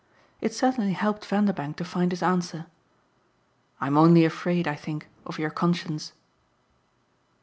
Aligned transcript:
It 0.41 0.51
certainly 0.51 0.93
helped 0.93 1.25
Vanderbank 1.27 1.75
to 1.77 1.85
find 1.85 2.11
his 2.11 2.23
answer. 2.23 2.65
"I'm 3.79 3.97
only 3.99 4.25
afraid, 4.25 4.67
I 4.67 4.73
think, 4.73 5.07
of 5.27 5.37
your 5.37 5.51
conscience." 5.51 6.13